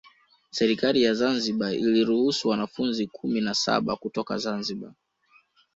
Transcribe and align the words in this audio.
Serikali 0.51 1.03
ya 1.03 1.13
Zanzibar 1.13 1.73
iliruhusu 1.73 2.49
wanafunzi 2.49 3.07
kumi 3.07 3.41
na 3.41 3.53
saba 3.53 3.95
kutoka 3.95 4.37
Zanzibar 4.37 4.93